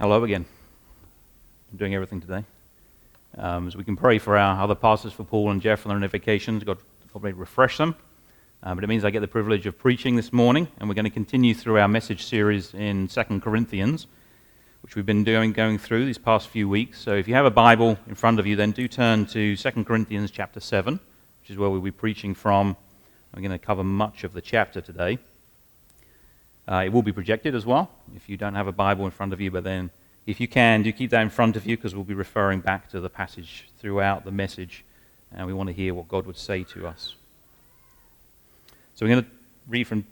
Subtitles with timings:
[0.00, 0.46] Hello again.
[1.70, 2.42] I'm doing everything today.
[3.36, 6.08] Um, as we can pray for our other pastors, for Paul and Jeff, on their
[6.08, 6.64] vacations.
[6.64, 6.78] God,
[7.20, 7.94] may refresh them.
[8.62, 11.04] Uh, but it means I get the privilege of preaching this morning, and we're going
[11.04, 14.06] to continue through our message series in 2 Corinthians,
[14.80, 16.98] which we've been doing, going through these past few weeks.
[16.98, 19.84] So if you have a Bible in front of you, then do turn to 2
[19.84, 20.94] Corinthians chapter 7,
[21.42, 22.74] which is where we'll be preaching from.
[23.34, 25.18] I'm going to cover much of the chapter today.
[26.68, 29.32] Uh, it will be projected as well if you don't have a Bible in front
[29.32, 29.90] of you, but then
[30.26, 32.88] if you can, do keep that in front of you because we'll be referring back
[32.90, 34.84] to the passage throughout the message,
[35.34, 37.14] and we want to hear what God would say to us.
[38.94, 39.30] So we're going to
[39.68, 40.04] read from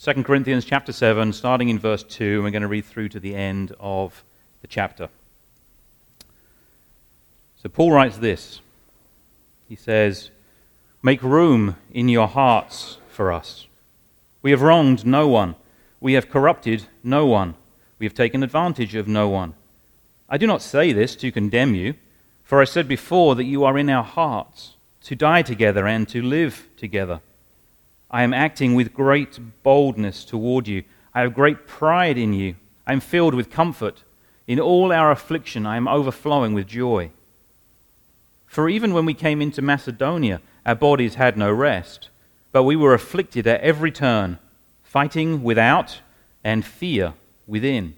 [0.00, 3.20] 2 Corinthians chapter 7, starting in verse 2, and we're going to read through to
[3.20, 4.24] the end of
[4.62, 5.08] the chapter.
[7.62, 8.60] So Paul writes this.
[9.68, 10.30] He says,
[11.02, 13.66] Make room in your hearts for us.
[14.42, 15.54] We have wronged no one
[16.00, 17.54] we have corrupted no one.
[17.98, 19.54] We have taken advantage of no one.
[20.28, 21.94] I do not say this to condemn you,
[22.42, 26.22] for I said before that you are in our hearts, to die together and to
[26.22, 27.20] live together.
[28.10, 30.84] I am acting with great boldness toward you.
[31.14, 32.56] I have great pride in you.
[32.86, 34.02] I am filled with comfort.
[34.46, 37.10] In all our affliction, I am overflowing with joy.
[38.46, 42.08] For even when we came into Macedonia, our bodies had no rest,
[42.50, 44.38] but we were afflicted at every turn
[44.90, 46.00] fighting without
[46.42, 47.14] and fear
[47.46, 47.94] within.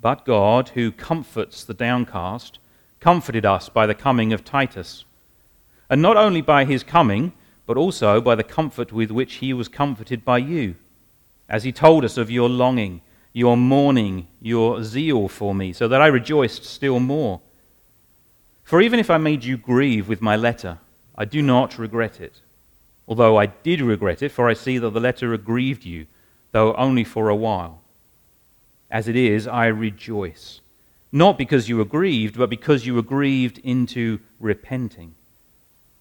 [0.00, 2.58] But God, who comforts the downcast,
[3.00, 5.04] comforted us by the coming of Titus.
[5.90, 7.34] And not only by his coming,
[7.66, 10.74] but also by the comfort with which he was comforted by you,
[11.50, 13.02] as he told us of your longing,
[13.34, 17.42] your mourning, your zeal for me, so that I rejoiced still more.
[18.64, 20.78] For even if I made you grieve with my letter,
[21.14, 22.40] I do not regret it
[23.08, 26.06] although I did regret it, for I see that the letter aggrieved you,
[26.52, 27.80] though only for a while.
[28.90, 30.60] As it is, I rejoice,
[31.10, 35.14] not because you were grieved, but because you were grieved into repenting.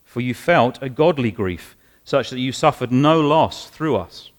[0.04, 4.32] For you felt a godly grief, such that you suffered no loss through us.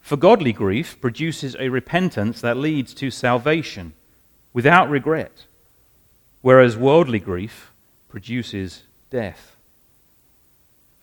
[0.00, 3.92] For godly grief produces a repentance that leads to salvation
[4.52, 5.44] without regret,
[6.40, 7.72] whereas worldly grief
[8.08, 9.57] produces death.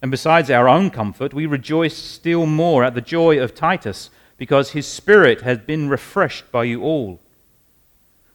[0.00, 4.70] And besides our own comfort, we rejoice still more at the joy of Titus, because
[4.70, 7.20] his spirit has been refreshed by you all.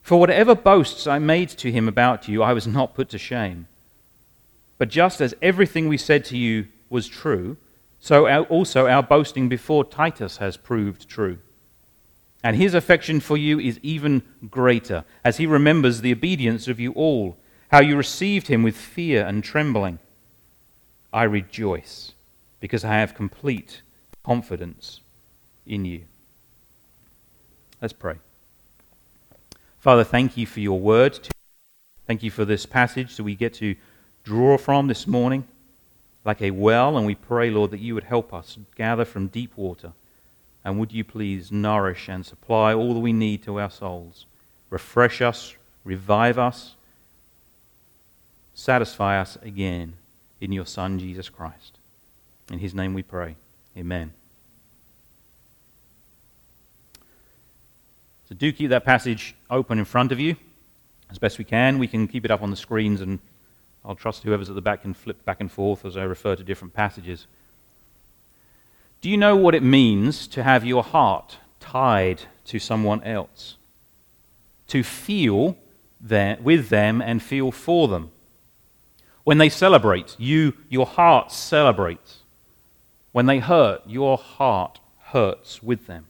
[0.02, 3.68] For whatever boasts I made to him about you, I was not put to shame.
[4.78, 7.56] But just as everything we said to you was true,
[8.02, 11.38] so also our boasting before Titus has proved true.
[12.44, 16.91] And his affection for you is even greater, as he remembers the obedience of you
[16.91, 17.38] all,
[17.72, 20.00] how you received him with fear and trembling
[21.13, 22.13] I rejoice
[22.59, 23.84] because I have complete
[24.24, 25.00] confidence
[25.68, 26.01] in you.
[27.79, 28.16] Let's pray.
[29.79, 31.19] Father, thank you for your word.
[32.07, 33.75] Thank you for this passage that we get to
[34.23, 35.46] draw from this morning
[36.25, 39.56] like a well, and we pray, Lord, that you would help us gather from deep
[39.56, 39.91] water.
[40.66, 44.25] And would you please nourish and supply all that we need to our souls?
[44.69, 45.53] Refresh us,
[45.84, 46.75] revive us,
[48.56, 49.96] satisfy us again
[50.43, 51.77] in your Son, Jesus Christ.
[52.51, 53.35] In his name we pray.
[53.77, 54.13] Amen.
[58.27, 60.35] So do keep that passage open in front of you
[61.09, 61.79] as best we can.
[61.79, 63.19] We can keep it up on the screens, and
[63.85, 66.43] I'll trust whoever's at the back can flip back and forth as I refer to
[66.43, 67.25] different passages.
[68.99, 73.55] Do you know what it means to have your heart tied to someone else?
[74.67, 75.57] To feel
[76.01, 78.11] with them and feel for them.
[79.23, 82.20] When they celebrate, you, your heart celebrates.
[83.11, 86.05] When they hurt, your heart hurts with them.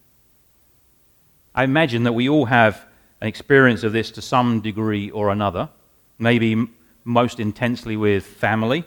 [1.54, 2.86] I imagine that we all have
[3.22, 5.70] an experience of this to some degree or another.
[6.18, 6.68] Maybe
[7.04, 8.84] most intensely with family,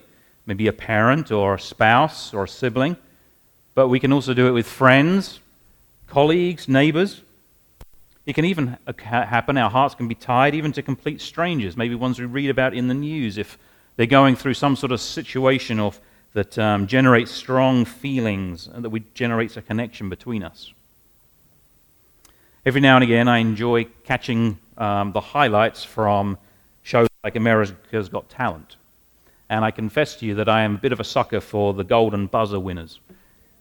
[0.47, 2.97] maybe a parent or a spouse or a sibling.
[3.75, 5.41] But we can also do it with friends,
[6.09, 7.21] colleagues, neighbors.
[8.25, 12.19] It can even happen, our hearts can be tied even to complete strangers, maybe ones
[12.19, 13.57] we read about in the news if
[13.97, 16.01] they're going through some sort of situation of,
[16.37, 20.71] that um, generates strong feelings and that we, generates a connection between us.
[22.67, 26.37] Every now and again, I enjoy catching um, the highlights from
[26.83, 28.77] shows like America's Got Talent.
[29.49, 31.85] And I confess to you that I am a bit of a sucker for the
[31.85, 33.01] Golden Buzzer winners.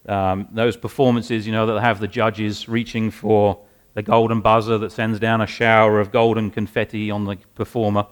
[0.07, 3.57] Um, those performances, you know, that have the judges reaching for
[3.93, 8.05] the golden buzzer that sends down a shower of golden confetti on the performer.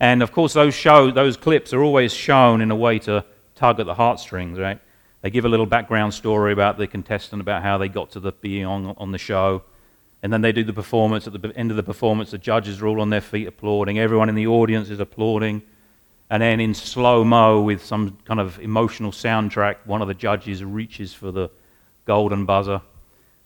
[0.00, 3.24] And of course, those, show, those clips are always shown in a way to
[3.54, 4.80] tug at the heartstrings, right?
[5.20, 8.32] They give a little background story about the contestant, about how they got to the,
[8.32, 9.62] being on, on the show.
[10.22, 11.26] And then they do the performance.
[11.26, 13.98] At the end of the performance, the judges are all on their feet applauding.
[13.98, 15.62] Everyone in the audience is applauding.
[16.30, 20.64] And then in slow mo, with some kind of emotional soundtrack, one of the judges
[20.64, 21.50] reaches for the
[22.06, 22.80] golden buzzer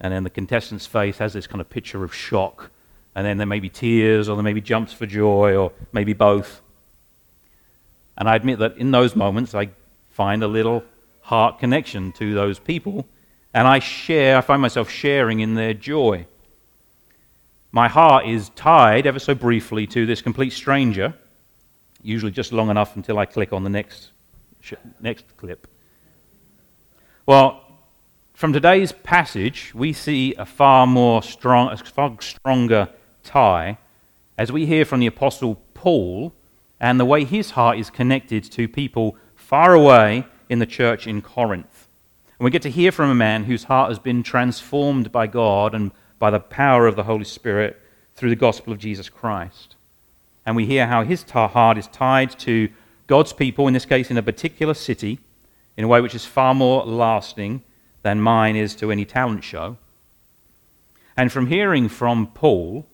[0.00, 2.70] and then the contestant's face has this kind of picture of shock,
[3.14, 6.12] and then there may be tears, or there may be jumps for joy, or maybe
[6.12, 6.60] both.
[8.16, 9.70] And I admit that in those moments, I
[10.10, 10.84] find a little
[11.22, 13.06] heart connection to those people,
[13.52, 16.26] and I share, I find myself sharing in their joy.
[17.72, 21.14] My heart is tied ever so briefly to this complete stranger,
[22.02, 24.10] usually just long enough until I click on the next,
[25.00, 25.66] next clip.
[27.26, 27.62] Well,
[28.34, 32.88] from today's passage, we see a far more strong, a far stronger
[33.24, 33.78] tie
[34.38, 36.32] as we hear from the Apostle Paul
[36.80, 41.22] and the way his heart is connected to people far away in the church in
[41.22, 41.88] Corinth.
[42.38, 45.74] And we get to hear from a man whose heart has been transformed by God
[45.74, 47.80] and by the power of the Holy Spirit
[48.14, 49.76] through the gospel of Jesus Christ.
[50.46, 52.68] And we hear how his heart is tied to
[53.06, 55.20] God's people, in this case in a particular city,
[55.76, 57.62] in a way which is far more lasting
[58.02, 59.76] than mine is to any talent show.
[61.16, 62.86] And from hearing from Paul,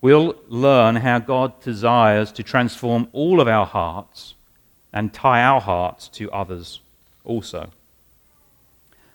[0.00, 4.34] we'll learn how God desires to transform all of our hearts
[4.92, 6.80] and tie our hearts to others
[7.24, 7.70] also.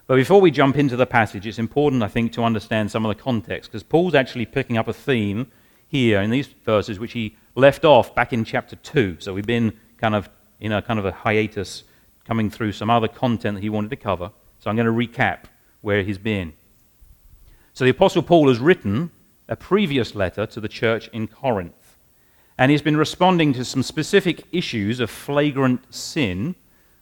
[0.06, 3.16] But before we jump into the passage, it's important, I think, to understand some of
[3.16, 5.48] the context, because Paul's actually picking up a theme
[5.88, 9.18] here in these verses which he left off back in chapter 2.
[9.20, 10.30] So we've been kind of
[10.60, 11.84] in a kind of a hiatus
[12.26, 14.32] coming through some other content that he wanted to cover.
[14.60, 15.46] So I'm going to recap
[15.82, 16.54] where he's been.
[17.74, 19.12] So the Apostle Paul has written
[19.54, 21.96] a previous letter to the church in Corinth.
[22.58, 26.56] And he's been responding to some specific issues of flagrant sin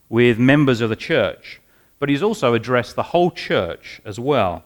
[0.10, 1.62] with members of the church.
[1.98, 4.66] But he's also addressed the whole church as well.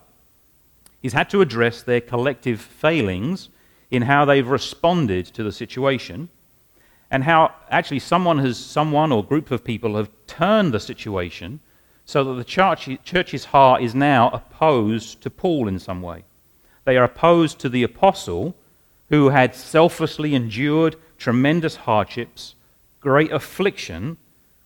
[1.00, 3.50] He's had to address their collective failings
[3.92, 6.30] in how they've responded to the situation
[7.12, 11.60] and how actually someone has someone or group of people have turned the situation
[12.06, 16.24] so that the church, church's heart is now opposed to Paul in some way.
[16.86, 18.56] They are opposed to the apostle
[19.10, 22.56] who had selflessly endured tremendous hardships,
[23.00, 24.18] great affliction,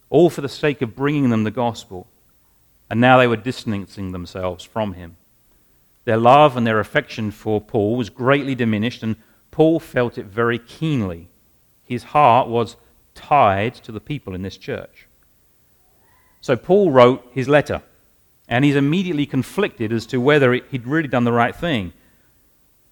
[0.10, 2.08] all for the sake of bringing them the gospel.
[2.90, 5.16] And now they were distancing themselves from him.
[6.06, 9.16] Their love and their affection for Paul was greatly diminished, and
[9.52, 11.28] Paul felt it very keenly.
[11.86, 12.78] His heart was
[13.14, 15.08] tied to the people in this church.
[16.42, 17.84] So Paul wrote his letter,
[18.48, 21.94] and he's immediately conflicted as to whether he'd really done the right thing.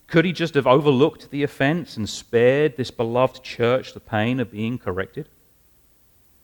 [0.07, 4.51] Could he just have overlooked the offense and spared this beloved church the pain of
[4.51, 5.27] being corrected?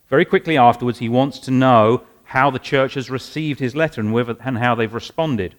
[0.09, 4.11] Very quickly afterwards, he wants to know how the church has received his letter and,
[4.11, 5.55] whether, and how they've responded.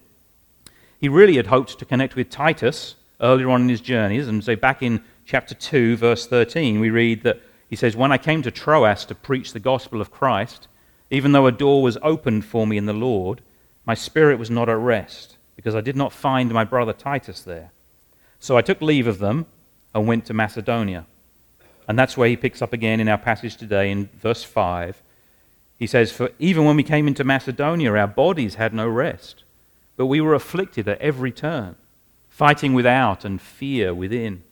[1.01, 4.55] He really had hoped to connect with Titus earlier on in his journeys, and so
[4.55, 7.41] back in chapter 2, verse 13, we read that
[7.71, 10.69] he says, When I came to Troas to preach the gospel of Christ,
[11.11, 13.41] even though a door was opened for me in the Lord,
[13.87, 17.71] my spirit was not at rest, because I did not find my brother Titus there.
[18.45, 19.47] So I took leave of them
[19.95, 21.07] and went to Macedonia.
[21.89, 25.01] And that's where he picks up again in our passage today in verse 5.
[25.79, 29.45] He says, For even when we came into Macedonia, our bodies had no rest,
[29.97, 31.77] but we were afflicted at every turn,
[32.29, 34.43] fighting without and fear within.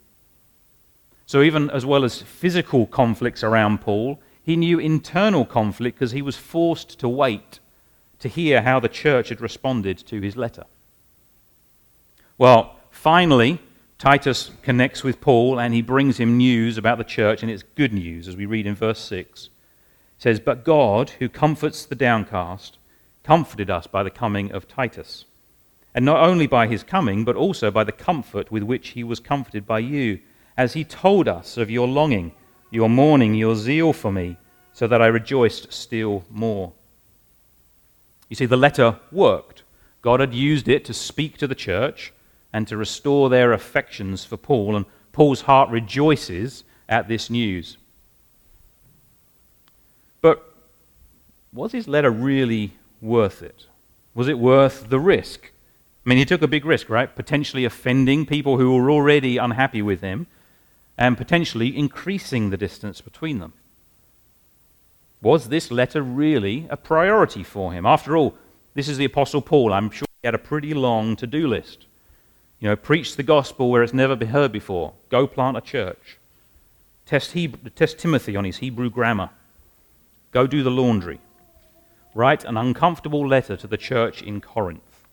[1.27, 6.23] So, even as well as physical conflicts around Paul, he knew internal conflict because he
[6.23, 7.61] was forced to wait
[8.21, 10.65] to hear how the church had responded to his letter.
[12.39, 13.61] Well, finally,
[14.03, 17.93] Titus connects with Paul and he brings him news about the church, and it's good
[17.93, 19.45] news, as we read in verse 6.
[19.45, 19.51] It
[20.19, 22.79] says, But God, who comforts the downcast,
[23.23, 25.27] comforted us by the coming of Titus.
[25.95, 29.21] And not only by his coming, but also by the comfort with which he was
[29.21, 30.19] comforted by you,
[30.57, 32.33] as he told us of your longing
[32.73, 34.37] your mourning, your zeal for me,
[34.73, 36.73] so that I rejoiced still more.
[38.29, 39.63] You see, the letter worked.
[40.01, 42.13] God had used it to speak to the church
[42.53, 47.77] and to restore their affections for Paul, and Paul's heart rejoices at this news.
[50.21, 50.43] But
[51.53, 53.67] was his letter really worth it?
[54.15, 55.51] Was it worth the risk?
[56.05, 57.15] I mean, he took a big risk, right?
[57.15, 60.27] Potentially offending people who were already unhappy with him
[60.99, 63.53] and potentially increasing the distance between them.
[65.23, 67.87] Was this letter really a priority for him?
[67.87, 68.35] After all,
[68.75, 69.73] this is the Apostle Paul.
[69.73, 71.87] I'm sure he had a pretty long to do list.
[72.63, 76.17] You know, preach the gospel where it's never been heard before, go plant a church,
[77.07, 79.31] test, Hebrew, test Timothy on his Hebrew grammar,
[80.31, 81.19] go do the laundry,
[82.15, 85.09] write an uncomfortable letter to the church in Corinth.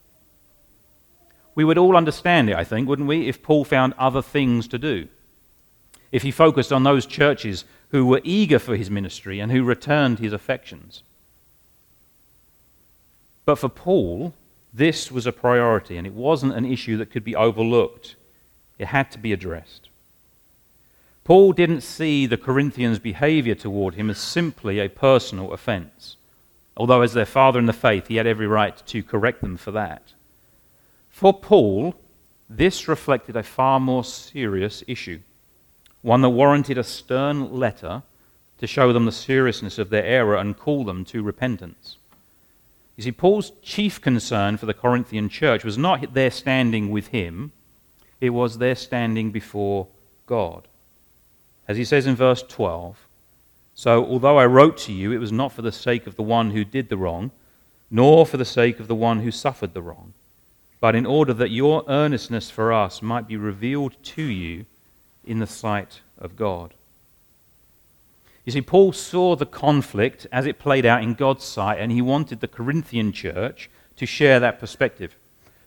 [1.56, 4.78] We would all understand it, I think, wouldn't we, if Paul found other things to
[4.78, 5.08] do.
[6.12, 10.20] If he focused on those churches who were eager for his ministry and who returned
[10.20, 11.02] his affections.
[13.44, 14.36] But for Paul,
[14.74, 18.16] this was a priority, and it wasn't an issue that could be overlooked.
[18.78, 19.90] It had to be addressed.
[21.24, 26.18] Paul didn't see the Corinthians' behavior toward him as simply a personal offense,
[26.76, 29.72] although, as their father in the faith, he had every right to correct them for
[29.72, 30.14] that.
[31.10, 31.96] For Paul,
[32.50, 35.20] this reflected a far more serious issue
[36.02, 38.02] one that warranted a stern letter
[38.58, 41.98] to show them the seriousness of their error and call them to repentance.
[43.00, 47.54] You see, Paul's chief concern for the Corinthian church was not their standing with him,
[48.20, 49.88] it was their standing before
[50.26, 50.68] God.
[51.66, 52.98] As he says in verse 12,
[53.74, 56.52] So, although I wrote to you, it was not for the sake of the one
[56.52, 57.32] who did the wrong,
[57.90, 60.12] nor for the sake of the one who suffered the wrong,
[60.82, 64.66] but in order that your earnestness for us might be revealed to you
[65.24, 66.74] in the sight of God.
[68.50, 72.02] You see, Paul saw the conflict as it played out in God's sight, and he
[72.02, 75.16] wanted the Corinthian church to share that perspective.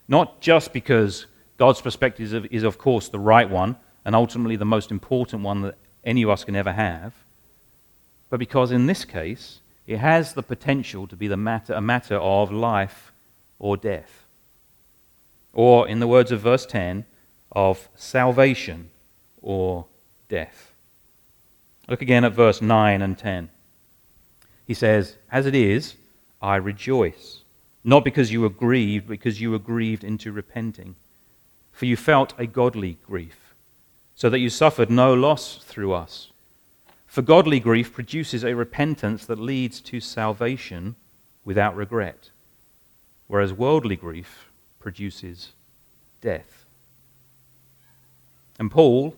[0.09, 1.27] Not just because
[1.59, 5.77] God's perspective is, of course, the right one and ultimately the most important one that
[6.03, 7.13] any of us can ever have,
[8.31, 12.17] but because in this case, it has the potential to be the matter, a matter
[12.17, 13.13] of life
[13.61, 14.25] or death.
[15.53, 17.05] Or, in the words of verse 10,
[17.53, 18.91] of salvation
[19.41, 19.87] or
[20.29, 20.72] death.
[21.89, 23.51] Look again at verse 9 and 10.
[24.67, 25.97] He says, As it is,
[26.41, 27.43] I rejoice,
[27.85, 30.95] not because you were grieved, because you were grieved into repenting.
[31.73, 33.55] For you felt a godly grief,
[34.15, 36.31] so that you suffered no loss through us.
[37.07, 40.97] For godly grief produces a repentance that leads to salvation
[41.45, 42.31] without regret,
[43.27, 45.53] whereas worldly grief produces
[46.21, 46.65] death.
[48.59, 49.17] And Paul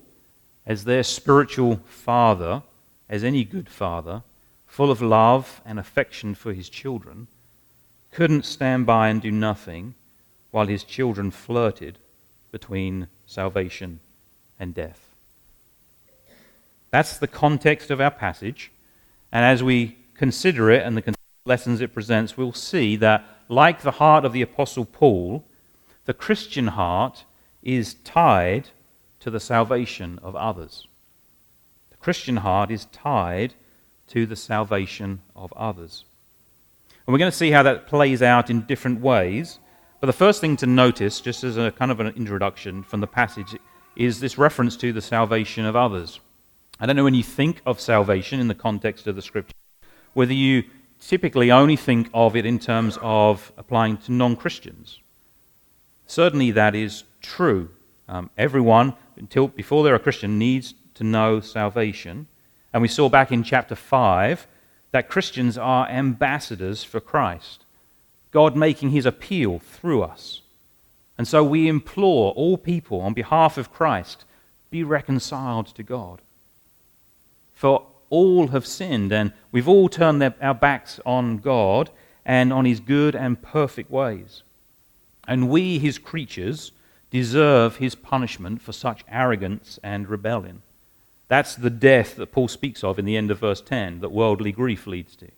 [0.66, 2.62] as their spiritual father,
[3.08, 4.22] as any good father,
[4.66, 7.26] full of love and affection for his children,
[8.10, 9.94] couldn't stand by and do nothing
[10.50, 11.98] while his children flirted
[12.52, 14.00] between salvation
[14.58, 15.10] and death.
[16.90, 18.70] That's the context of our passage,
[19.32, 23.90] and as we consider it and the lessons it presents, we'll see that, like the
[23.90, 25.44] heart of the Apostle Paul,
[26.04, 27.24] the Christian heart
[27.62, 28.68] is tied
[29.24, 30.86] to the salvation of others.
[31.88, 33.54] The Christian heart is tied
[34.08, 36.04] to the salvation of others.
[37.06, 39.60] And we're going to see how that plays out in different ways.
[40.00, 43.06] But the first thing to notice, just as a kind of an introduction from the
[43.06, 43.56] passage,
[43.96, 46.20] is this reference to the salvation of others.
[46.78, 49.56] I don't know when you think of salvation in the context of the scripture,
[50.12, 50.64] whether you
[51.00, 55.00] typically only think of it in terms of applying to non Christians.
[56.06, 57.70] Certainly that is true.
[58.08, 62.26] Um, everyone until before they're a Christian, needs to know salvation.
[62.72, 64.46] And we saw back in chapter 5
[64.90, 67.64] that Christians are ambassadors for Christ,
[68.30, 70.40] God making his appeal through us.
[71.16, 74.24] And so we implore all people on behalf of Christ
[74.70, 76.20] be reconciled to God.
[77.54, 81.90] For all have sinned, and we've all turned their, our backs on God
[82.24, 84.42] and on his good and perfect ways.
[85.26, 86.72] And we, his creatures,
[87.14, 90.62] deserve his punishment for such arrogance and rebellion.
[91.28, 94.50] That's the death that Paul speaks of in the end of verse 10 that worldly
[94.50, 95.28] grief leads to.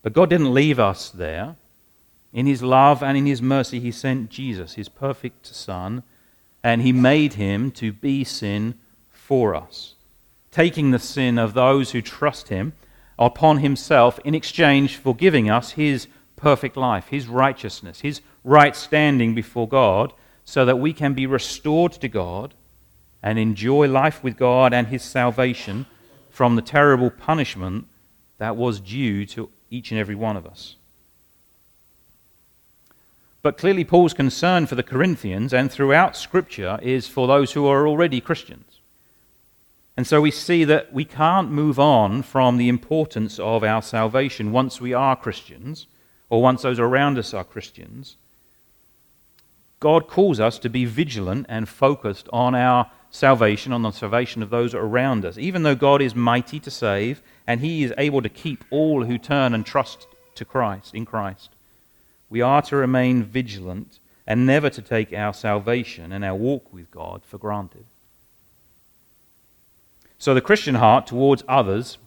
[0.00, 1.56] But God didn't leave us there.
[2.32, 6.04] In his love and in his mercy, he sent Jesus, his perfect Son,
[6.62, 8.74] and he made him to be sin
[9.10, 9.96] for us,
[10.52, 12.74] taking the sin of those who trust him
[13.18, 16.06] upon himself in exchange for giving us his
[16.42, 20.12] perfect life, his righteousness, his right standing before God,
[20.44, 22.52] so that we can be restored to God
[23.22, 25.86] and enjoy life with God and his salvation
[26.30, 27.86] from the terrible punishment
[28.38, 30.74] that was due to each and every one of us.
[33.40, 37.86] But clearly, Paul's concern for the Corinthians and throughout Scripture is for those who are
[37.86, 38.80] already Christians.
[39.96, 44.50] And so we see that we can't move on from the importance of our salvation
[44.50, 45.86] once we are Christians
[46.32, 48.16] or once those around us are Christians
[49.80, 54.48] God calls us to be vigilant and focused on our salvation, on the salvation of
[54.48, 55.36] those around us.
[55.36, 59.18] Even though God is mighty to save and he is able to keep all who
[59.18, 61.50] turn and trust to Christ in Christ,
[62.30, 66.88] we are to remain vigilant and never to take our salvation and our walk with
[66.92, 67.84] God for granted.
[70.20, 71.98] So the Christian heart towards others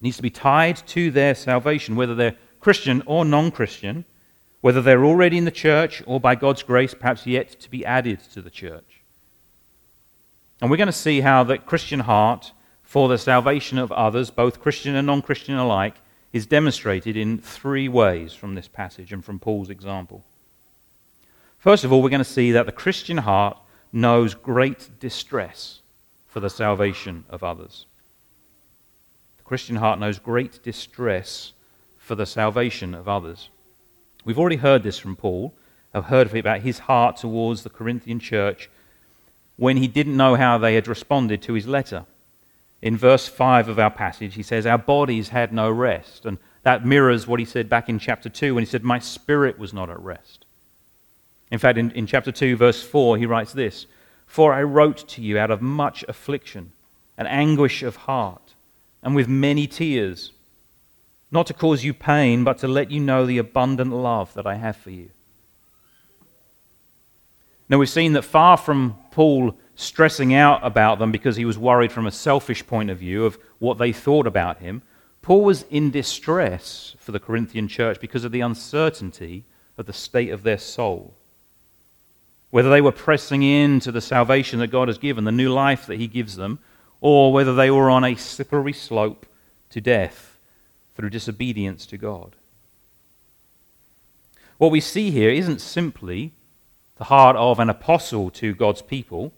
[0.00, 4.04] needs to be tied to their salvation, whether they're Christian or non Christian,
[4.60, 8.20] whether they're already in the church or by God's grace, perhaps yet to be added
[8.32, 9.02] to the church.
[10.60, 14.60] And we're going to see how the Christian heart for the salvation of others, both
[14.60, 15.96] Christian and non Christian alike,
[16.32, 20.24] is demonstrated in three ways from this passage and from Paul's example.
[21.58, 23.58] First of all, we're going to see that the Christian heart
[23.92, 25.80] knows great distress
[26.26, 27.86] for the salvation of others.
[29.38, 31.52] The Christian heart knows great distress
[32.08, 33.50] for the salvation of others.
[34.24, 35.52] We've already heard this from Paul.
[35.92, 38.70] I've heard about his heart towards the Corinthian church
[39.56, 42.06] when he didn't know how they had responded to his letter.
[42.80, 46.24] In verse 5 of our passage, he says, Our bodies had no rest.
[46.24, 49.58] And that mirrors what he said back in chapter 2 when he said, My spirit
[49.58, 50.46] was not at rest.
[51.50, 53.86] In fact, in, in chapter 2, verse 4, he writes this
[54.26, 56.72] For I wrote to you out of much affliction
[57.18, 58.54] and anguish of heart,
[59.02, 60.32] and with many tears,
[61.30, 64.54] not to cause you pain, but to let you know the abundant love that I
[64.54, 65.10] have for you.
[67.68, 71.92] Now, we've seen that far from Paul stressing out about them because he was worried
[71.92, 74.82] from a selfish point of view of what they thought about him,
[75.22, 79.44] Paul was in distress for the Corinthian church because of the uncertainty
[79.76, 81.14] of the state of their soul.
[82.50, 86.00] Whether they were pressing into the salvation that God has given, the new life that
[86.00, 86.58] He gives them,
[87.00, 89.26] or whether they were on a slippery slope
[89.70, 90.27] to death
[90.98, 92.34] through disobedience to God.
[94.58, 96.32] What we see here isn't simply
[96.96, 99.32] the heart of an apostle to God's people,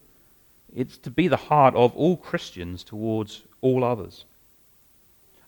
[0.75, 4.25] it's to be the heart of all Christians towards all others.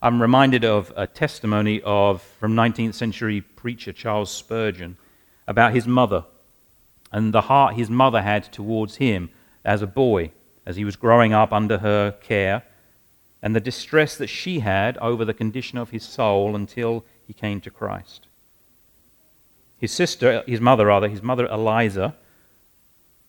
[0.03, 4.99] I'm reminded of a testimony of from 19th century preacher Charles Spurgeon
[5.49, 6.27] about his mother
[7.11, 9.31] and the heart his mother had towards him
[9.65, 10.33] as a boy
[10.67, 12.65] as he was growing up under her care
[13.43, 17.61] and the distress that she had over the condition of his soul until he came
[17.61, 18.29] to Christ.
[19.79, 22.15] His sister, his mother rather, his mother Eliza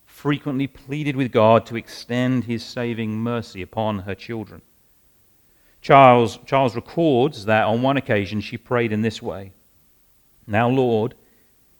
[0.05, 4.61] frequently pleaded with God to extend his saving mercy upon her children.
[5.81, 9.51] Charles, Charles records that on one occasion she prayed in this way
[10.47, 11.15] Now, Lord,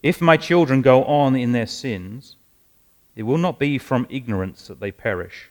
[0.02, 2.36] if my children go on in their sins,
[3.16, 5.50] it will not be from ignorance that they perish,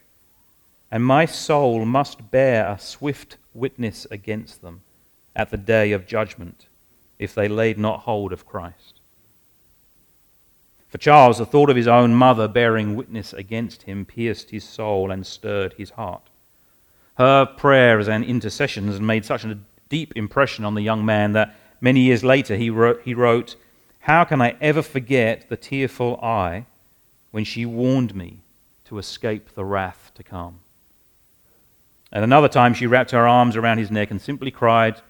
[0.92, 4.82] and my soul must bear a swift witness against them
[5.34, 6.66] at the day of judgment
[7.18, 9.00] if they laid not hold of Christ.
[10.90, 15.10] For Charles, the thought of his own mother bearing witness against him pierced his soul
[15.10, 16.28] and stirred his heart.
[17.16, 22.00] Her prayers and intercessions made such a deep impression on the young man that many
[22.00, 23.56] years later he wrote, he wrote
[24.00, 26.66] How can I ever forget the tearful eye
[27.30, 28.40] when she warned me
[28.84, 30.58] to escape the wrath to come?
[32.12, 35.00] And another time she wrapped her arms around his neck and simply cried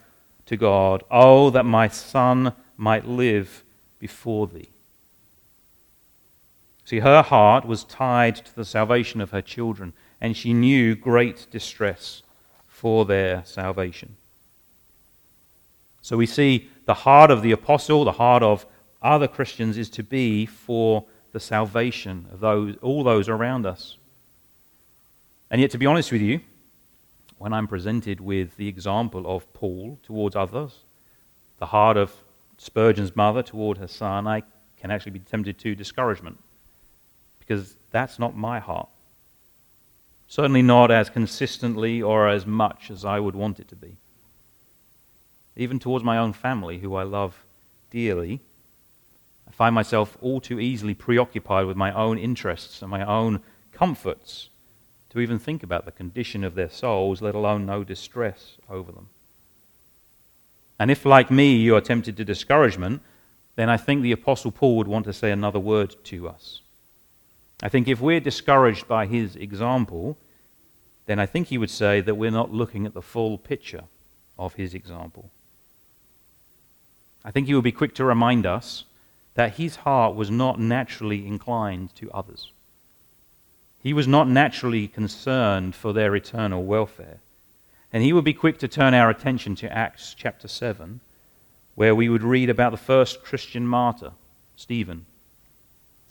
[0.47, 3.65] to God, Oh, that my son might live
[3.99, 4.69] before thee.
[6.85, 11.47] See, her heart was tied to the salvation of her children, and she knew great
[11.51, 12.23] distress
[12.69, 14.17] for their salvation.
[16.03, 18.67] So we see the heart of the apostle, the heart of
[19.01, 23.97] other Christians, is to be for the salvation of those, all those around us.
[25.51, 26.41] And yet, to be honest with you,
[27.43, 30.79] when I'm presented with the example of Paul towards others,
[31.59, 32.13] the heart of
[32.57, 34.45] Spurgeon's mother toward her son, I
[34.79, 36.39] can actually be tempted to discouragement
[37.41, 38.89] because that's not my heart.
[40.29, 43.97] Certainly not as consistently or as much as I would want it to be.
[45.57, 47.43] Even towards my own family, who I love
[47.91, 48.39] dearly,
[49.49, 53.41] I find myself all too easily preoccupied with my own interests and my own
[53.73, 54.49] comforts
[55.13, 59.09] to even think about the condition of their souls, let alone know distress over them.
[60.79, 63.03] And if, like me, you are tempted to discouragement,
[63.55, 66.63] then I think the Apostle Paul would want to say another word to us.
[67.63, 70.17] I think if we're discouraged by his example,
[71.05, 73.85] then I think he would say that we're not looking at the full picture
[74.39, 75.31] of his example.
[77.23, 78.85] I think he would be quick to remind us
[79.35, 82.51] that his heart was not naturally inclined to others.
[83.83, 87.19] He was not naturally concerned for their eternal welfare.
[87.93, 91.01] And he would be quick to turn our attention to Acts chapter 7,
[91.75, 94.13] where we would read about the first Christian martyr,
[94.57, 95.07] Stephen.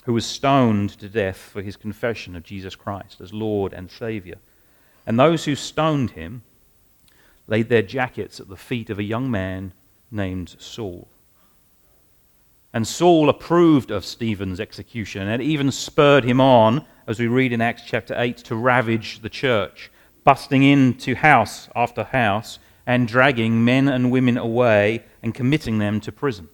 [0.05, 4.37] who was stoned to death for his confession of Jesus Christ as Lord and Savior.
[5.05, 6.41] And those who stoned him
[7.47, 9.73] laid their jackets at the feet of a young man
[10.09, 11.07] named Saul.
[12.73, 17.61] And Saul approved of Stephen's execution and even spurred him on, as we read in
[17.61, 19.91] Acts chapter 8, to ravage the church,
[20.23, 26.11] busting into house after house and dragging men and women away and committing them to
[26.11, 26.47] prison.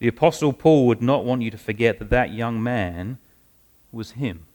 [0.00, 3.18] The Apostle Paul would not want you to forget that that young man
[3.92, 4.46] was him.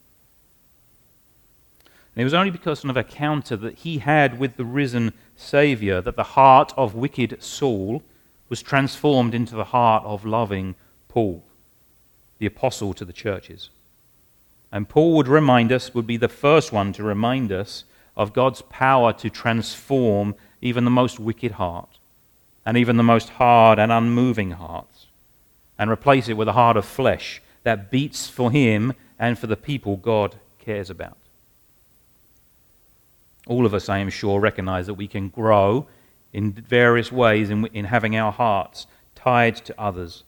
[2.14, 6.02] And it was only because of a encounter that he had with the risen Saviour
[6.02, 8.04] that the heart of wicked Saul
[8.50, 10.76] was transformed into the heart of loving
[11.08, 11.44] Paul,
[12.40, 13.70] the apostle to the churches.
[14.72, 17.84] And Paul would remind us, would be the first one to remind us
[18.16, 22.00] of God's power to transform even the most wicked heart
[22.66, 25.08] and even the most hard and unmoving hearts
[25.78, 29.56] and replace it with a heart of flesh that beats for Him and for the
[29.56, 31.18] people God cares about.
[33.48, 35.88] All of us, I am sure, recognize that we can grow
[36.34, 40.24] in various ways in, in having our hearts tied to others.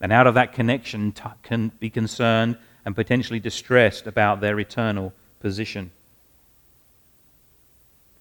[0.00, 5.12] And out of that connection, t- can be concerned and potentially distressed about their eternal
[5.40, 5.90] position.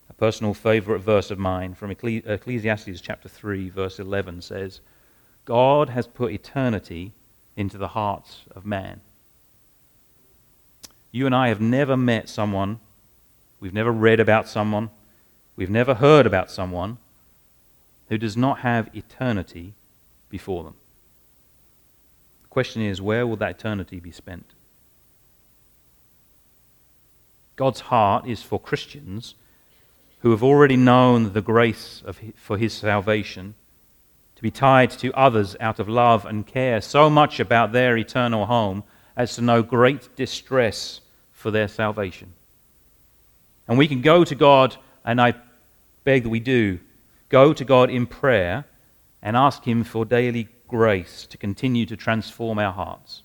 [0.09, 4.81] A personal favorite verse of mine from Ecclesiastes chapter 3, verse 11 says,
[5.45, 7.13] God has put eternity
[7.55, 9.01] into the hearts of man.
[11.11, 12.79] You and I have never met someone,
[13.59, 14.89] we've never read about someone,
[15.55, 16.97] we've never heard about someone
[18.09, 19.73] who does not have eternity
[20.29, 20.75] before them.
[22.49, 24.45] The question is, where will that eternity be spent?
[27.55, 29.35] God's heart is for Christians
[30.21, 33.53] who have already known the grace of, for his salvation
[34.35, 38.47] to be tied to others out of love and care so much about their eternal
[38.47, 38.83] home
[39.15, 42.33] as to know great distress for their salvation.
[43.67, 45.35] And we can go to God, and I
[46.03, 46.79] beg that we do,
[47.27, 48.65] go to God in prayer
[49.21, 53.23] and ask Him for daily grace to continue to transform our hearts,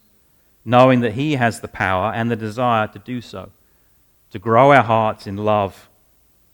[0.65, 3.51] knowing that He has the power and the desire to do so
[4.35, 5.89] to grow our hearts in love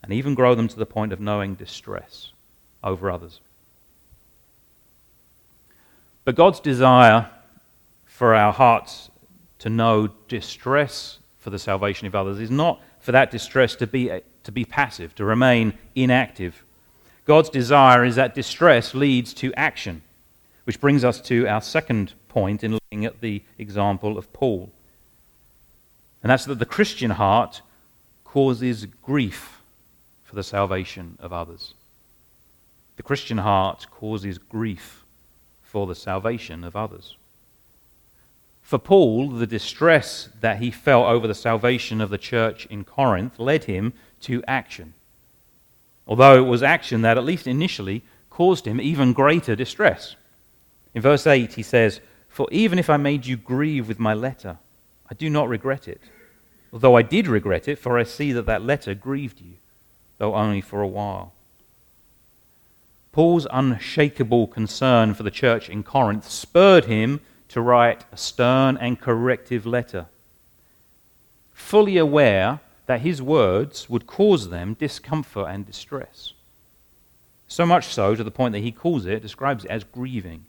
[0.03, 2.31] and even grow them to the point of knowing distress
[2.83, 3.39] over others.
[6.23, 7.27] But God's desire
[8.05, 9.09] for our hearts
[9.57, 14.11] to know distress for the salvation of others is not for that distress to be,
[14.43, 16.63] to be passive, to remain inactive.
[17.25, 20.03] God's desire is that distress leads to action,
[20.71, 24.71] which brings us to our second point in looking at the example of Paul.
[26.23, 27.61] And that's that the Christian heart
[28.23, 29.59] causes grief
[30.23, 31.73] for the salvation of others.
[32.95, 35.03] The Christian heart causes grief
[35.61, 37.17] for the salvation of others.
[38.61, 43.39] For Paul, the distress that he felt over the salvation of the church in Corinth
[43.39, 44.93] led him to action.
[46.07, 50.15] Although it was action that, at least initially, caused him even greater distress.
[50.93, 54.57] In verse 8, he says, For even if I made you grieve with my letter,
[55.09, 56.01] I do not regret it
[56.73, 59.55] Although I did regret it, for I see that that letter grieved you,
[60.17, 61.33] though only for a while.
[63.11, 69.01] Paul's unshakable concern for the church in Corinth spurred him to write a stern and
[69.01, 70.05] corrective letter,
[71.53, 76.31] fully aware that his words would cause them discomfort and distress.
[77.49, 80.45] So much so to the point that he calls it, describes it as grieving.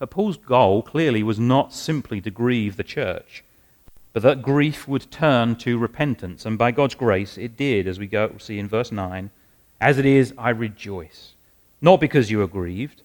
[0.00, 3.44] But Paul's goal clearly was not simply to grieve the church
[4.12, 6.44] but that grief would turn to repentance.
[6.44, 9.30] And by God's grace, it did, as we go see in verse 9.
[9.80, 11.34] As it is, I rejoice,
[11.80, 13.02] not because you are grieved,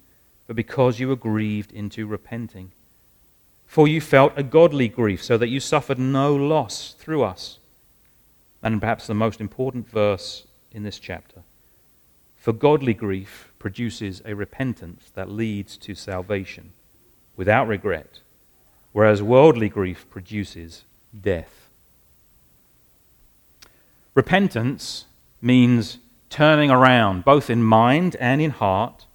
[0.48, 2.72] but because you were grieved into repenting.
[3.68, 7.60] For you felt a godly grief, so that you suffered no loss through us.
[8.64, 11.42] And perhaps the most important verse in this chapter.
[12.38, 16.74] For godly grief produces a repentance that leads to salvation
[17.36, 18.20] without regret,
[18.92, 20.84] whereas worldly grief produces
[21.20, 21.70] death.
[24.14, 25.06] Repentance
[25.42, 25.98] means
[26.30, 29.06] turning around, both in mind and in heart,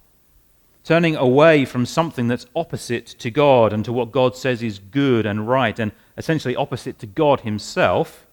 [0.83, 5.25] turning away from something that's opposite to God and to what God says is good
[5.25, 8.25] and right, and essentially opposite to God Himself,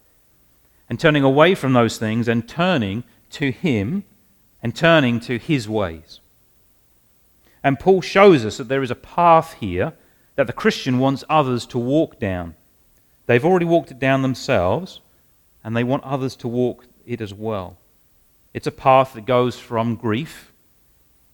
[0.89, 4.05] and turning away from those things and turning to Him
[4.63, 6.21] and turning to His ways.
[7.69, 9.93] And Paul shows us that there is a path here
[10.37, 12.55] that the Christian wants others to walk down.
[13.27, 15.01] They've already walked it down themselves,
[15.63, 17.77] and they want others to walk it as well.
[18.55, 20.51] It's a path that goes from grief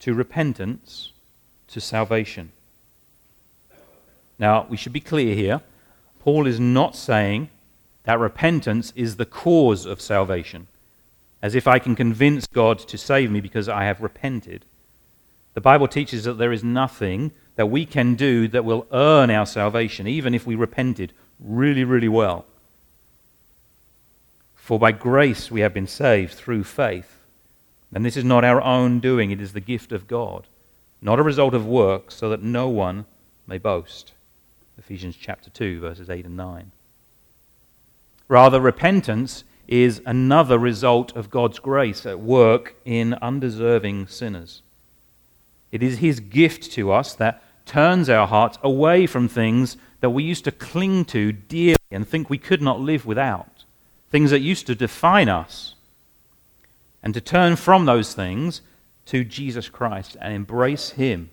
[0.00, 1.12] to repentance
[1.68, 2.50] to salvation.
[4.36, 5.60] Now, we should be clear here.
[6.18, 7.48] Paul is not saying
[8.02, 10.66] that repentance is the cause of salvation,
[11.40, 14.64] as if I can convince God to save me because I have repented.
[15.54, 19.46] The Bible teaches that there is nothing that we can do that will earn our
[19.46, 22.44] salvation, even if we repented really, really well.
[24.56, 27.18] For by grace we have been saved through faith.
[27.94, 30.46] And this is not our own doing, it is the gift of God,
[31.00, 33.04] not a result of works, so that no one
[33.46, 34.12] may boast.
[34.76, 36.72] Ephesians chapter 2, verses 8 and 9.
[38.26, 44.62] Rather, repentance is another result of God's grace at work in undeserving sinners.
[45.74, 50.22] It is His gift to us that turns our hearts away from things that we
[50.22, 53.64] used to cling to dearly and think we could not live without,
[54.10, 55.74] things that used to define us,
[57.02, 58.60] and to turn from those things
[59.06, 61.30] to Jesus Christ and embrace Him,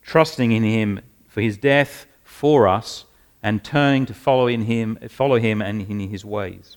[0.00, 3.04] trusting in Him for His death for us
[3.42, 6.76] and turning to follow in him, follow him and in his ways.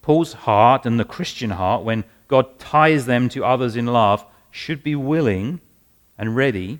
[0.00, 4.24] Paul's heart and the Christian heart, when God ties them to others in love,
[4.56, 5.60] should be willing
[6.16, 6.78] and ready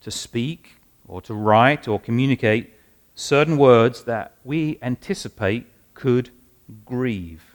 [0.00, 2.72] to speak or to write or communicate
[3.14, 6.30] certain words that we anticipate could
[6.84, 7.54] grieve,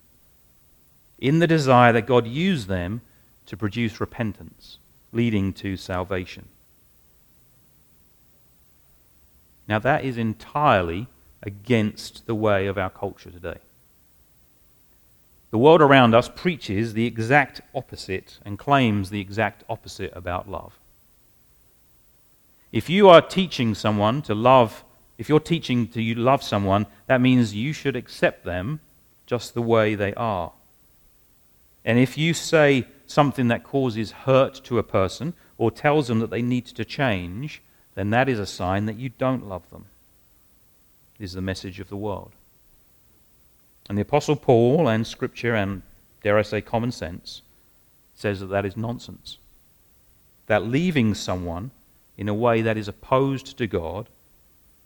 [1.17, 3.01] in the desire that God use them
[3.47, 4.77] to produce repentance,
[5.11, 6.47] leading to salvation.
[9.67, 11.07] Now, that is entirely
[11.41, 13.57] against the way of our culture today.
[15.51, 20.79] The world around us preaches the exact opposite and claims the exact opposite about love.
[22.71, 24.83] If you are teaching someone to love,
[25.17, 28.79] if you're teaching to you love someone, that means you should accept them
[29.25, 30.51] just the way they are.
[31.83, 36.29] And if you say something that causes hurt to a person or tells them that
[36.29, 37.61] they need to change,
[37.95, 39.87] then that is a sign that you don't love them.
[41.19, 42.31] Is the message of the world.
[43.89, 45.81] And the Apostle Paul and Scripture and,
[46.23, 47.41] dare I say, common sense
[48.15, 49.37] says that that is nonsense.
[50.45, 51.71] That leaving someone
[52.17, 54.07] in a way that is opposed to God,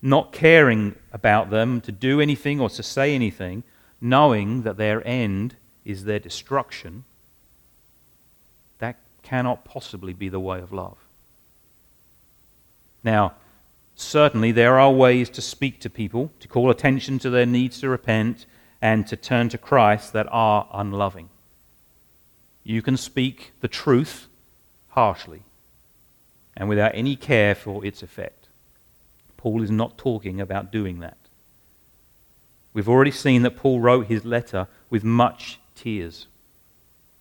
[0.01, 3.63] not caring about them to do anything or to say anything,
[3.99, 7.03] knowing that their end is their destruction,
[8.79, 10.97] that cannot possibly be the way of love.
[13.03, 13.33] Now,
[13.95, 17.89] certainly there are ways to speak to people, to call attention to their needs to
[17.89, 18.45] repent
[18.83, 21.29] and to turn to Christ that are unloving.
[22.65, 24.27] You can speak the truth
[24.89, 25.43] harshly
[26.57, 28.49] and without any care for its effect.
[29.37, 31.15] Paul is not talking about doing that.
[32.73, 36.27] We've already seen that Paul wrote his letter with much tears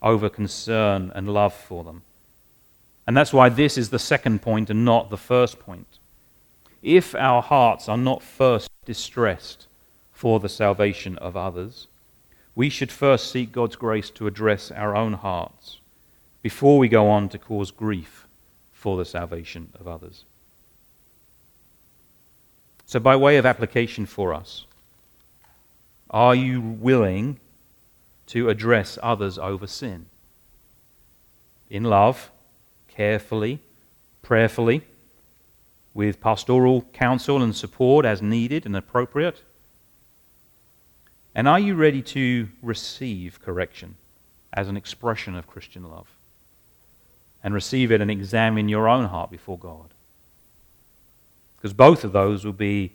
[0.02, 2.02] over concern and love for them.
[3.06, 5.98] And that's why this is the second point and not the first point.
[6.82, 9.68] If our hearts are not first distressed
[10.22, 11.88] for the salvation of others,
[12.54, 15.78] we should first seek God's grace to address our own hearts
[16.42, 18.28] before we go on to cause grief
[18.72, 20.22] for the salvation of others.
[22.86, 24.64] So, by way of application for us,
[26.08, 27.40] are you willing
[28.28, 30.06] to address others over sin?
[31.68, 32.30] In love,
[32.86, 33.58] carefully,
[34.22, 34.82] prayerfully,
[35.94, 39.40] with pastoral counsel and support as needed and appropriate?
[41.34, 43.96] And are you ready to receive correction
[44.52, 46.08] as an expression of Christian love?
[47.44, 49.94] And receive it and examine your own heart before God?
[51.56, 52.92] Because both of those will be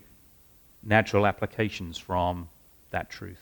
[0.84, 2.47] natural applications from
[2.91, 3.41] that truth.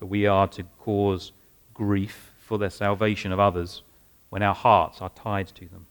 [0.00, 1.32] That we are to cause
[1.74, 3.82] grief for the salvation of others
[4.30, 5.86] when our hearts are tied to them.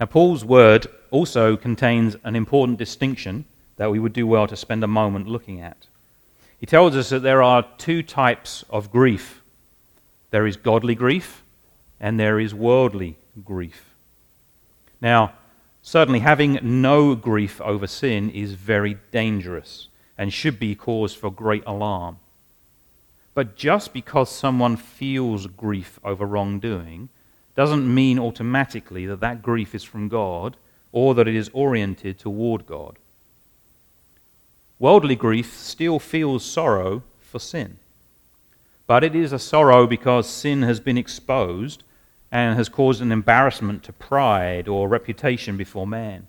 [0.00, 3.44] Now, Paul's word also contains an important distinction
[3.78, 5.86] that we would do well to spend a moment looking at.
[6.58, 9.40] He tells us that there are two types of grief
[10.30, 11.42] there is godly grief,
[11.98, 13.94] and there is worldly grief.
[15.00, 15.32] Now,
[15.82, 19.88] certainly having no grief over sin is very dangerous
[20.18, 22.18] and should be cause for great alarm.
[23.32, 27.08] But just because someone feels grief over wrongdoing
[27.54, 30.56] doesn't mean automatically that that grief is from God
[30.92, 32.98] or that it is oriented toward God.
[34.78, 37.78] Worldly grief still feels sorrow for sin.
[38.86, 41.82] But it is a sorrow because sin has been exposed
[42.30, 46.28] and has caused an embarrassment to pride or reputation before man.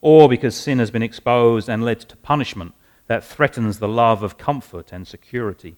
[0.00, 2.72] Or because sin has been exposed and led to punishment
[3.06, 5.76] that threatens the love of comfort and security.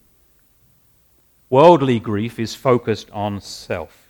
[1.49, 4.09] Worldly grief is focused on self.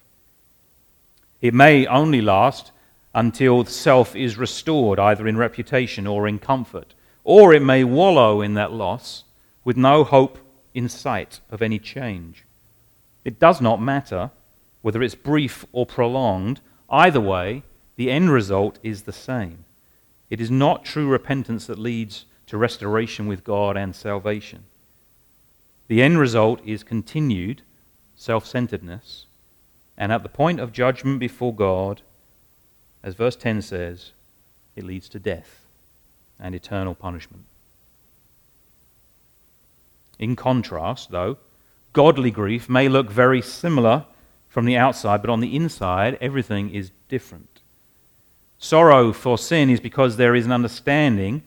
[1.41, 2.71] It may only last
[3.15, 6.95] until self is restored, either in reputation or in comfort.
[7.25, 9.25] Or it may wallow in that loss
[9.65, 10.39] with no hope
[10.75, 12.45] in sight of any change.
[13.25, 14.31] It does not matter
[14.83, 17.63] whether it's brief or prolonged, either way,
[17.97, 19.65] the end result is the same.
[20.31, 24.65] It is not true repentance that leads to restoration with God and salvation.
[25.89, 27.63] The end result is continued
[28.17, 29.27] self centeredness,
[29.99, 32.01] and at the point of judgment before God,
[33.03, 34.13] as verse 10 says,
[34.77, 35.60] it leads to death
[36.41, 37.45] and eternal punishment.
[40.19, 41.39] In contrast, though,
[41.93, 44.07] godly grief may look very similar
[44.49, 47.61] from the outside, but on the inside, everything is different.
[48.59, 51.43] Sorrow for sin is because there is an understanding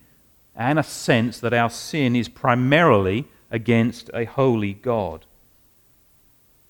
[0.56, 5.26] and a sense that our sin is primarily against a holy God.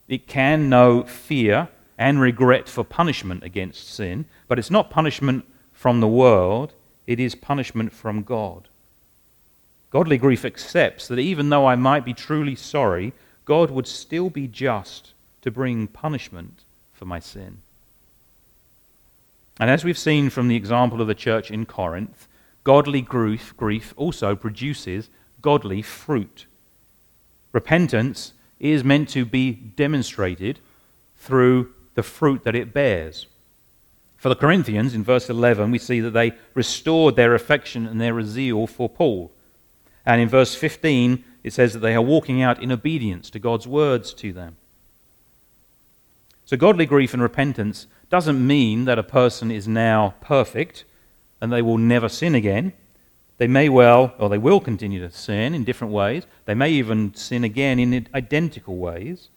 [0.08, 6.02] It can know fear and regret for punishment against sin, but it's not punishment from
[6.02, 6.74] the world,
[7.08, 8.68] it is punishment from God.
[9.89, 13.13] Godly grief accepts that even though I might be truly sorry,
[13.46, 16.63] God would still be just to bring punishment
[16.94, 17.60] for my sin.
[19.60, 22.28] And as we've seen from the example of the church in Corinth,
[22.63, 25.10] godly grief, grief also produces
[25.42, 26.48] godly fruit.
[27.52, 30.60] Repentance is meant to be demonstrated
[31.18, 33.28] through the fruit that it bears.
[34.24, 38.22] For the Corinthians, in verse 11, we see that they restored their affection and their
[38.24, 39.34] zeal for Paul.
[40.06, 43.68] And in verse 15, it says that they are walking out in obedience to God's
[43.68, 44.56] words to them.
[46.46, 50.86] So, godly grief and repentance doesn't mean that a person is now perfect
[51.42, 52.72] and they will never sin again.
[53.40, 56.26] They may well, or they will continue to sin in different ways.
[56.46, 59.28] They may even sin again in identical ways.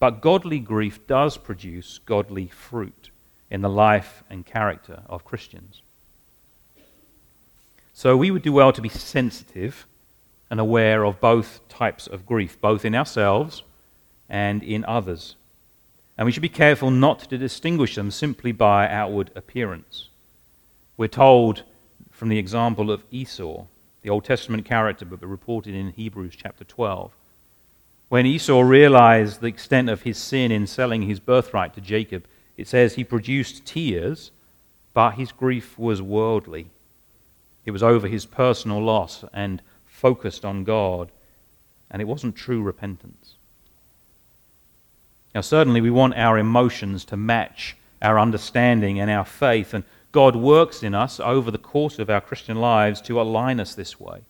[0.00, 3.10] But godly grief does produce godly fruit
[3.50, 5.82] in the life and character of Christians.
[7.92, 9.86] So we would do well to be sensitive
[10.50, 13.62] and aware of both types of grief, both in ourselves
[14.28, 15.34] and in others.
[16.16, 20.08] And we should be careful not to distinguish them simply by outward appearance.
[20.96, 21.62] We're told
[22.10, 23.64] from the example of Esau,
[24.02, 27.12] the Old Testament character, but reported in Hebrews chapter 12.
[28.08, 32.24] When Esau realized the extent of his sin in selling his birthright to Jacob,
[32.58, 34.32] it says he produced tears,
[34.92, 36.68] but his grief was worldly.
[37.64, 41.10] It was over his personal loss and focused on God,
[41.90, 43.36] and it wasn't true repentance.
[45.34, 50.34] Now, certainly, we want our emotions to match our understanding and our faith, and God
[50.34, 54.22] works in us over the course of our Christian lives to align us this way.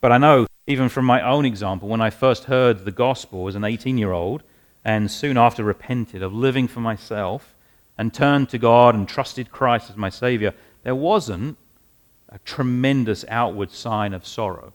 [0.00, 3.54] But I know even from my own example, when I first heard the gospel as
[3.54, 4.42] an 18 year old,
[4.86, 7.56] and soon after repented of living for myself
[7.98, 11.58] and turned to God and trusted Christ as my Savior, there wasn't
[12.28, 14.72] a tremendous outward sign of sorrow.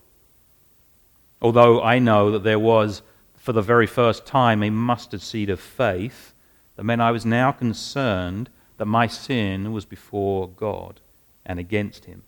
[1.42, 3.04] Although I know that there was,
[3.38, 6.34] for the very first time, a mustard seed of faith
[6.76, 11.00] that meant I was now concerned that my sin was before God
[11.46, 12.24] and against Him.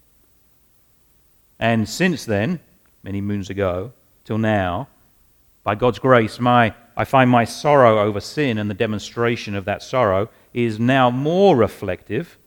[1.60, 2.62] And since then,
[3.04, 3.92] many moons ago
[4.24, 4.88] till now,
[5.64, 9.82] by God's grace, my, I find my sorrow over sin and the demonstration of that
[9.82, 12.38] sorrow is now more reflective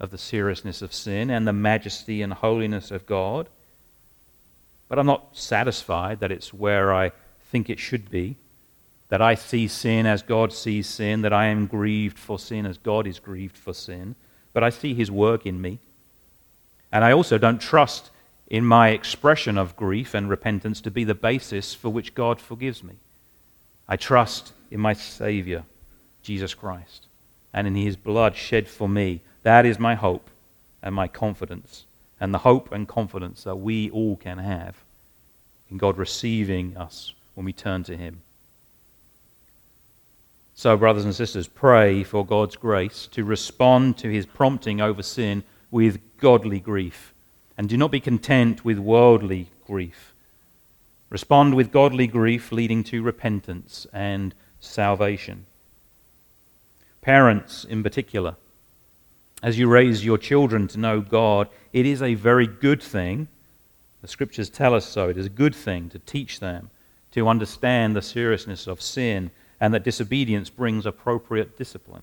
[0.00, 3.48] of the seriousness of sin and the majesty and holiness of God.
[4.88, 7.12] But I'm not satisfied that it's where I
[7.50, 8.36] think it should be,
[9.08, 12.78] that I see sin as God sees sin, that I am grieved for sin as
[12.78, 14.16] God is grieved for sin,
[14.52, 15.78] but I see His work in me.
[16.92, 18.10] And I also don't trust
[18.48, 22.82] in my expression of grief and repentance to be the basis for which God forgives
[22.82, 22.94] me.
[23.88, 25.64] I trust in my Savior,
[26.22, 27.06] Jesus Christ,
[27.52, 29.20] and in His blood shed for me.
[29.42, 30.30] That is my hope
[30.82, 31.84] and my confidence,
[32.20, 34.76] and the hope and confidence that we all can have
[35.70, 38.22] in God receiving us when we turn to Him.
[40.54, 45.42] So, brothers and sisters, pray for God's grace to respond to His prompting over sin
[45.70, 47.12] with godly grief
[47.56, 50.12] and do not be content with worldly grief.
[51.10, 55.46] Respond with godly grief leading to repentance and salvation.
[57.00, 58.36] Parents, in particular,
[59.42, 63.28] as you raise your children to know God, it is a very good thing.
[64.02, 65.08] The scriptures tell us so.
[65.08, 66.70] It is a good thing to teach them
[67.12, 69.30] to understand the seriousness of sin
[69.60, 72.02] and that disobedience brings appropriate discipline.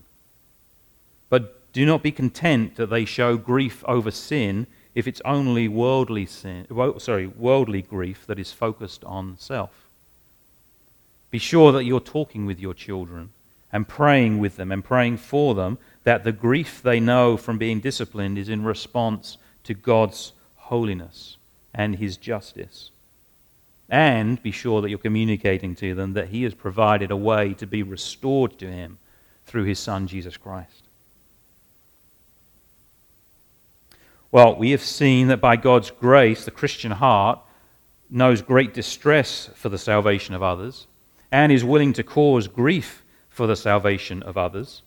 [1.30, 6.26] But do not be content that they show grief over sin if it's only worldly
[6.26, 6.68] sin,
[6.98, 9.88] sorry, worldly grief that is focused on self.
[11.32, 13.32] Be sure that you're talking with your children
[13.72, 17.80] and praying with them and praying for them that the grief they know from being
[17.80, 21.38] disciplined is in response to God's holiness
[21.74, 22.92] and his justice.
[23.90, 27.66] And be sure that you're communicating to them that he has provided a way to
[27.66, 29.00] be restored to him
[29.46, 30.83] through his son, Jesus Christ.
[34.34, 37.38] Well, we have seen that by God's grace, the Christian heart
[38.10, 40.88] knows great distress for the salvation of others
[41.32, 44.82] and is willing to cause grief for the salvation of others.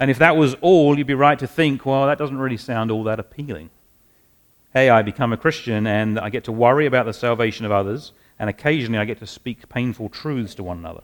[0.00, 2.90] And if that was all, you'd be right to think, well, that doesn't really sound
[2.90, 3.68] all that appealing.
[4.72, 8.12] Hey, I become a Christian and I get to worry about the salvation of others,
[8.38, 11.02] and occasionally I get to speak painful truths to one another.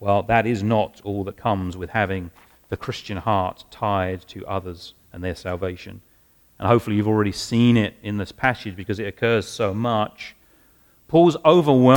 [0.00, 2.30] Well, that is not all that comes with having
[2.70, 6.02] the Christian heart tied to others and their salvation.
[6.58, 10.34] And hopefully you've already seen it in this passage because it occurs so much.
[11.08, 11.96] Paul's overwhelming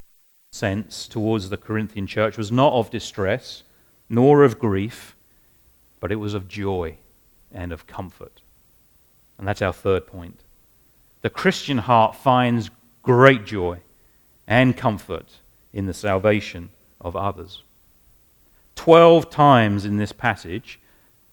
[0.51, 3.63] sense towards the Corinthian church was not of distress
[4.09, 5.15] nor of grief,
[5.99, 6.97] but it was of joy
[7.51, 8.41] and of comfort.
[9.37, 10.39] And that's our third point.
[11.21, 12.69] The Christian heart finds
[13.01, 13.79] great joy
[14.47, 15.39] and comfort
[15.73, 16.69] in the salvation
[17.01, 17.63] of others.
[18.75, 20.79] Twelve times in this passage,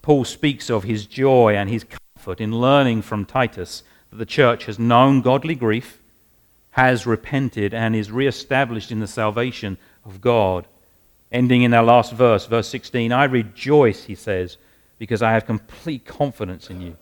[0.05, 4.67] Paul speaks of his joy and his comfort in learning from Titus that the church
[4.67, 5.99] has known godly grief,
[6.73, 10.67] has repented, and is re-established in the salvation of God.
[11.33, 14.59] Ending in our last verse, verse 16 I rejoice, he says,
[14.99, 16.99] because I have complete confidence in you.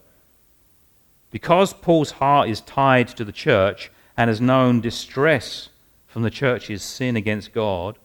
[1.33, 5.71] Because Paul's heart is tied to the church and has known distress
[6.07, 7.99] from the church's sin against God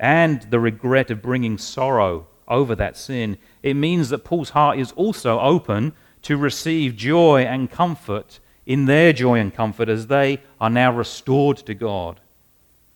[0.00, 4.92] and the regret of bringing sorrow over that sin, it means that Paul's heart is
[4.92, 5.92] also open
[6.22, 11.56] to receive joy and comfort in their joy and comfort as they are now restored
[11.58, 12.20] to God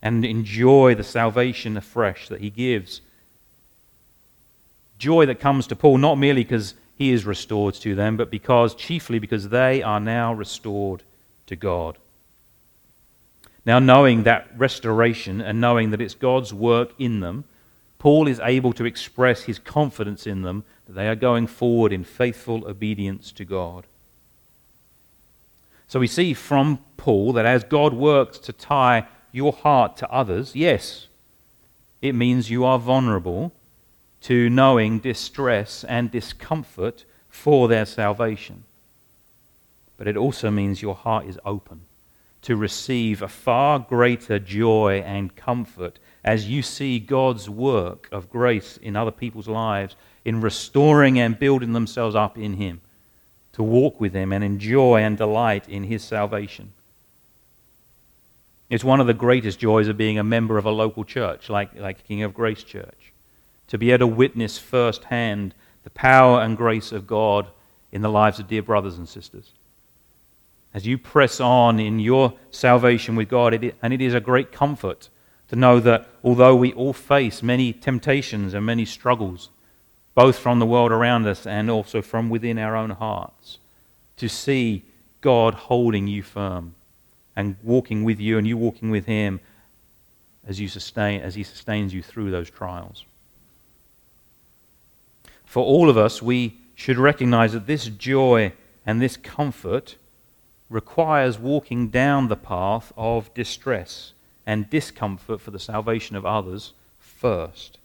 [0.03, 3.01] and enjoy the salvation afresh that he gives.
[4.99, 8.75] Joy that comes to Paul not merely because he is restored to them, but because
[8.75, 11.03] chiefly because they are now restored
[11.47, 11.97] to God.
[13.65, 17.45] Now, knowing that restoration and knowing that it's God's work in them,
[18.01, 22.03] Paul is able to express his confidence in them that they are going forward in
[22.03, 23.85] faithful obedience to God.
[25.87, 30.57] So we see from Paul that as God works to tie your heart to others,
[30.57, 31.09] yes,
[32.01, 33.53] it means you are vulnerable
[34.23, 38.65] to knowing distress and discomfort for their salvation.
[39.99, 41.83] But it also means your heart is open
[42.43, 48.77] to receive a far greater joy and comfort as you see God's work of grace
[48.77, 52.81] in other people's lives in restoring and building themselves up in Him,
[53.53, 56.73] to walk with Him and enjoy and delight in His salvation.
[58.69, 61.75] It's one of the greatest joys of being a member of a local church, like,
[61.75, 63.13] like King of Grace Church
[63.71, 65.55] to be able to witness firsthand
[65.85, 67.47] the power and grace of God
[67.93, 69.53] in the lives of dear brothers and sisters.
[70.75, 75.09] As you press on in your salvation with God, and it is a great comfort
[75.51, 79.51] to know that although we all face many temptations and many struggles,
[80.15, 83.59] both from the world around us and also from within our own hearts,
[84.17, 84.85] to see
[85.21, 86.77] God holding you firm
[87.35, 89.41] and walking with you and you walking with Him
[90.47, 93.05] as, you sustain, as He sustains you through those trials.
[95.45, 98.53] For all of us, we should recognize that this joy
[98.87, 99.97] and this comfort
[100.69, 104.13] requires walking down the path of distress
[104.51, 107.79] and discomfort for the salvation of others first.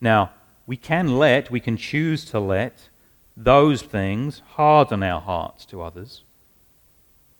[0.00, 0.30] Now,
[0.64, 2.88] we can let, we can choose to let
[3.36, 6.22] those things harden our hearts to others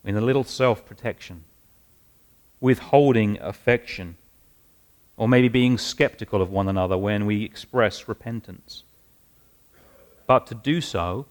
[0.03, 1.45] in a little self protection,
[2.59, 4.17] withholding affection
[5.15, 8.83] or maybe being skeptical of one another when we express repentance.
[10.27, 11.27] But to do so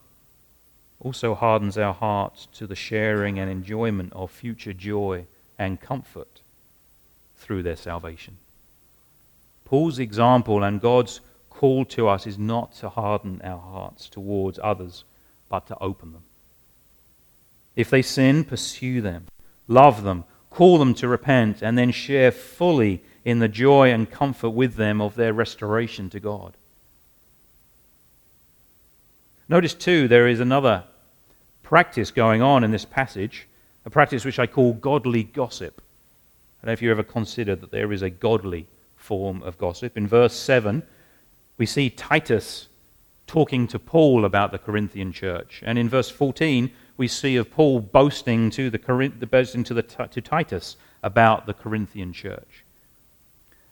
[0.99, 5.27] also hardens our hearts to the sharing and enjoyment of future joy
[5.59, 6.39] and comfort
[7.37, 8.37] through their salvation.
[9.65, 15.03] Paul's example and God's call to us is not to harden our hearts towards others,
[15.49, 16.23] but to open them.
[17.75, 19.25] If they sin, pursue them,
[19.67, 24.51] love them, call them to repent, and then share fully in the joy and comfort
[24.51, 26.55] with them of their restoration to God.
[29.47, 30.85] Notice, too, there is another
[31.63, 33.47] practice going on in this passage,
[33.85, 35.81] a practice which I call godly gossip.
[36.61, 38.67] I don't know if you ever considered that there is a godly
[38.97, 39.97] form of gossip.
[39.97, 40.83] In verse 7,
[41.57, 42.67] we see Titus
[43.27, 45.61] talking to Paul about the Corinthian church.
[45.65, 48.79] And in verse 14, we see of Paul boasting to, the,
[49.29, 52.65] boasting to, the, to Titus about the Corinthian church.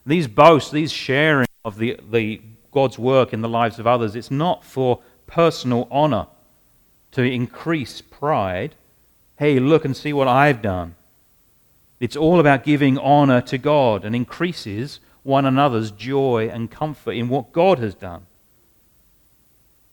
[0.05, 2.39] These boasts, these sharing of the, the
[2.71, 6.27] God's work in the lives of others, it's not for personal honor
[7.11, 8.75] to increase pride.
[9.37, 10.95] Hey, look and see what I've done.
[11.99, 17.29] It's all about giving honor to God and increases one another's joy and comfort in
[17.29, 18.25] what God has done.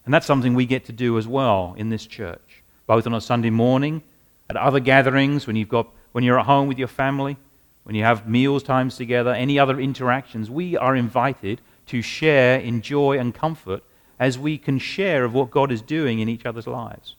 [0.05, 3.20] And that's something we get to do as well in this church, both on a
[3.20, 4.03] Sunday morning,
[4.49, 7.36] at other gatherings, when, you've got, when you're at home with your family,
[7.84, 10.51] when you have meals times together, any other interactions.
[10.51, 13.82] We are invited to share in joy and comfort
[14.18, 17.14] as we can share of what God is doing in each other's lives.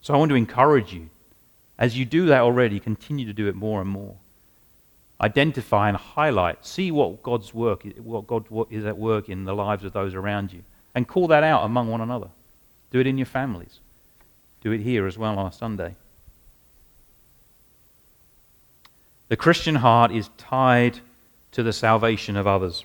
[0.00, 1.10] So I want to encourage you
[1.80, 4.14] as you do that already, continue to do it more and more.
[5.18, 9.84] Identify and highlight, see what God's work, what God is at work in the lives
[9.84, 10.62] of those around you,
[10.94, 12.28] and call that out among one another.
[12.90, 13.80] Do it in your families.
[14.60, 15.94] Do it here as well on a Sunday.
[19.28, 21.00] The Christian heart is tied
[21.52, 22.84] to the salvation of others.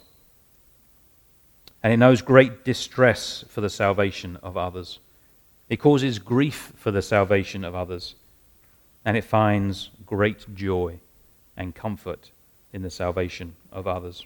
[1.84, 5.00] And it knows great distress for the salvation of others.
[5.70, 8.16] It causes grief for the salvation of others
[9.06, 11.00] and it finds great joy
[11.56, 12.32] and comfort
[12.74, 14.26] in the salvation of others.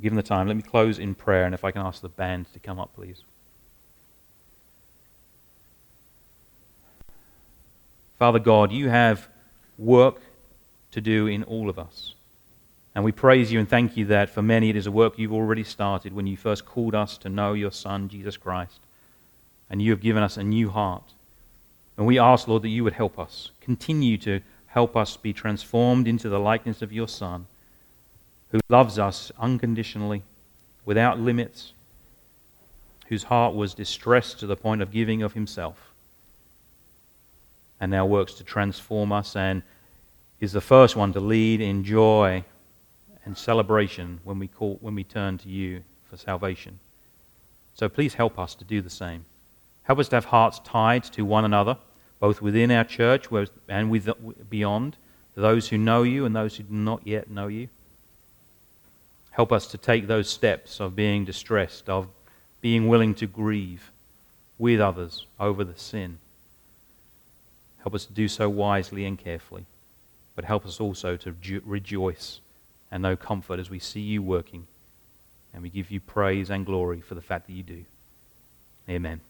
[0.00, 2.50] Given the time, let me close in prayer, and if I can ask the band
[2.54, 3.22] to come up, please.
[8.18, 9.28] Father God, you have
[9.76, 10.20] work
[10.92, 12.14] to do in all of us.
[12.94, 15.32] And we praise you and thank you that for many it is a work you've
[15.32, 18.80] already started when you first called us to know your Son, Jesus Christ
[19.70, 21.14] and you have given us a new heart.
[21.96, 26.08] And we ask, Lord, that you would help us, continue to help us be transformed
[26.08, 27.46] into the likeness of your Son,
[28.50, 30.22] who loves us unconditionally,
[30.84, 31.72] without limits,
[33.06, 35.92] whose heart was distressed to the point of giving of himself,
[37.80, 39.62] and now works to transform us and
[40.40, 42.42] is the first one to lead in joy
[43.24, 46.78] and celebration when we, call, when we turn to you for salvation.
[47.74, 49.24] So please help us to do the same.
[49.90, 51.76] Help us to have hearts tied to one another,
[52.20, 53.26] both within our church
[53.68, 54.08] and with,
[54.48, 54.96] beyond,
[55.34, 57.68] to those who know you and those who do not yet know you.
[59.32, 62.06] Help us to take those steps of being distressed, of
[62.60, 63.90] being willing to grieve
[64.60, 66.18] with others over the sin.
[67.78, 69.66] Help us to do so wisely and carefully,
[70.36, 71.34] but help us also to
[71.64, 72.38] rejoice
[72.92, 74.68] and know comfort as we see you working.
[75.52, 77.84] And we give you praise and glory for the fact that you do.
[78.88, 79.20] Amen.